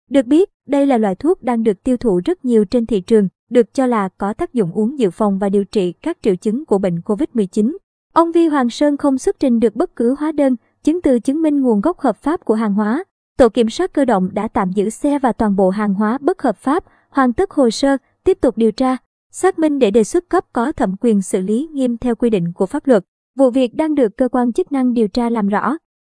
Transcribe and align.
Được 0.10 0.26
biết, 0.26 0.50
đây 0.68 0.86
là 0.86 0.98
loại 0.98 1.16
thuốc 1.16 1.44
đang 1.44 1.64
được 1.64 1.84
tiêu 1.84 1.98
thụ 1.98 2.22
rất 2.26 2.46
nhiều 2.46 2.66
trên 2.66 2.86
thị 2.86 3.02
trường, 3.02 3.28
được 3.50 3.74
cho 3.74 3.86
là 3.86 4.10
có 4.10 4.34
tác 4.34 4.54
dụng 4.54 4.72
uống 4.72 5.00
dự 5.00 5.10
phòng 5.10 5.40
và 5.40 5.50
điều 5.50 5.66
trị 5.66 5.92
các 5.92 6.18
triệu 6.22 6.36
chứng 6.36 6.66
của 6.66 6.78
bệnh 6.78 7.00
COVID-19. 7.00 7.78
Ông 8.14 8.32
Vi 8.32 8.48
Hoàng 8.48 8.70
Sơn 8.70 8.98
không 8.98 9.18
xuất 9.18 9.40
trình 9.40 9.60
được 9.60 9.76
bất 9.76 9.96
cứ 9.96 10.16
hóa 10.20 10.32
đơn, 10.32 10.56
chứng 10.84 11.02
từ 11.02 11.20
chứng 11.20 11.42
minh 11.42 11.62
nguồn 11.62 11.82
gốc 11.82 12.00
hợp 12.00 12.18
pháp 12.18 12.46
của 12.46 12.56
hàng 12.56 12.74
hóa. 12.74 13.04
Tổ 13.38 13.50
kiểm 13.50 13.70
soát 13.70 13.94
cơ 13.94 14.06
động 14.06 14.30
đã 14.34 14.48
tạm 14.48 14.72
giữ 14.72 14.90
xe 14.90 15.20
và 15.20 15.32
toàn 15.32 15.56
bộ 15.56 15.70
hàng 15.70 15.94
hóa 15.94 16.18
bất 16.22 16.42
hợp 16.42 16.58
pháp, 16.58 16.84
hoàn 17.10 17.34
tất 17.34 17.52
hồ 17.52 17.70
sơ, 17.70 17.98
tiếp 18.24 18.38
tục 18.42 18.58
điều 18.58 18.72
tra, 18.72 18.98
xác 19.32 19.60
minh 19.60 19.80
để 19.80 19.92
đề 19.92 20.04
xuất 20.04 20.30
cấp 20.30 20.44
có 20.54 20.72
thẩm 20.72 20.96
quyền 21.02 21.22
xử 21.22 21.42
lý 21.42 21.68
nghiêm 21.74 21.98
theo 21.98 22.16
quy 22.16 22.30
định 22.30 22.54
của 22.54 22.66
pháp 22.66 22.88
luật. 22.88 23.04
Vụ 23.38 23.50
việc 23.50 23.76
đang 23.76 23.96
được 23.96 24.18
cơ 24.18 24.30
quan 24.30 24.54
chức 24.54 24.72
năng 24.72 24.94
điều 24.94 25.08
tra 25.08 25.30
làm 25.30 25.48
rõ. 25.48 25.78